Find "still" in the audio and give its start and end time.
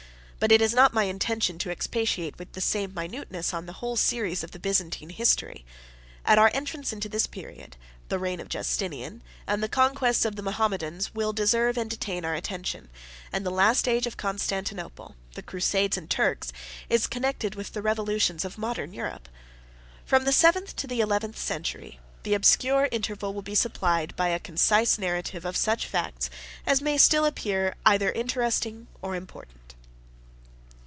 26.97-27.25